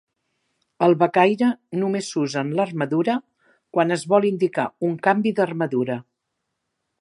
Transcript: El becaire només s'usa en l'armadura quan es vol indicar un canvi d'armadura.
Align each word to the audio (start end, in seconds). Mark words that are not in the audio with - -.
El 0.85 0.95
becaire 1.01 1.49
només 1.81 2.09
s'usa 2.13 2.43
en 2.45 2.49
l'armadura 2.61 3.17
quan 3.77 3.97
es 3.97 4.07
vol 4.15 4.27
indicar 4.31 4.67
un 4.89 4.97
canvi 5.09 5.35
d'armadura. 5.43 6.01